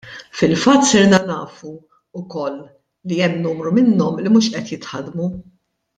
Fil-fatt 0.37 0.85
sirna 0.91 1.19
nafu 1.27 1.69
wkoll 2.21 2.57
li 3.07 3.21
hemm 3.21 3.37
numru 3.45 3.69
minnhom 3.77 4.19
li 4.23 4.29
mhux 4.33 4.51
qed 4.53 4.71
jitħaddmu. 4.73 5.29